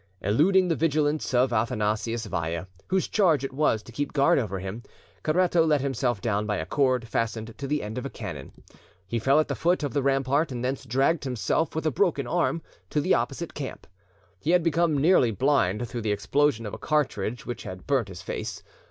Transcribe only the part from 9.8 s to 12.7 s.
of the rampart, and thence dragged himself, with a broken arm,